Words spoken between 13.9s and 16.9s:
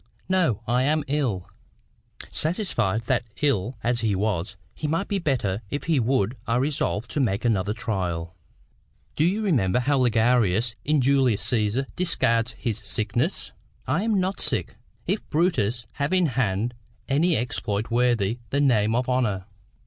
am not sick, if Brutus have in hand